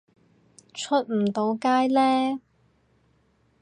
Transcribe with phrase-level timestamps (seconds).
[0.73, 2.41] 出唔到街呢